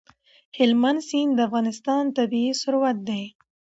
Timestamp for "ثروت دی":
2.61-3.23